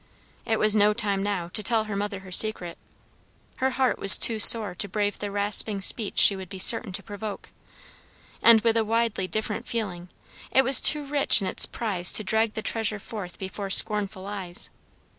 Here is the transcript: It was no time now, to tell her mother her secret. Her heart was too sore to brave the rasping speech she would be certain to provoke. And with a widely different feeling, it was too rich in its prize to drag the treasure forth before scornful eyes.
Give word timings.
It 0.47 0.57
was 0.57 0.75
no 0.75 0.93
time 0.95 1.21
now, 1.21 1.49
to 1.49 1.61
tell 1.61 1.83
her 1.83 1.95
mother 1.95 2.21
her 2.21 2.31
secret. 2.31 2.79
Her 3.57 3.69
heart 3.69 3.99
was 3.99 4.17
too 4.17 4.39
sore 4.39 4.73
to 4.73 4.87
brave 4.89 5.19
the 5.19 5.29
rasping 5.29 5.79
speech 5.79 6.17
she 6.17 6.35
would 6.35 6.49
be 6.49 6.57
certain 6.57 6.91
to 6.93 7.03
provoke. 7.03 7.49
And 8.41 8.61
with 8.61 8.77
a 8.77 8.83
widely 8.83 9.27
different 9.27 9.67
feeling, 9.67 10.09
it 10.49 10.63
was 10.63 10.81
too 10.81 11.03
rich 11.05 11.39
in 11.39 11.45
its 11.45 11.67
prize 11.67 12.11
to 12.13 12.23
drag 12.23 12.53
the 12.55 12.63
treasure 12.63 12.97
forth 12.97 13.37
before 13.37 13.69
scornful 13.69 14.25
eyes. 14.25 14.71